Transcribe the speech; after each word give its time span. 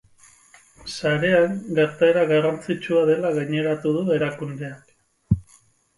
Sarean 0.93 1.53
gertaera 1.81 2.23
garrantzitsua 2.33 3.03
dela 3.13 3.33
gaineratu 3.39 3.95
erakundeak. 4.17 5.51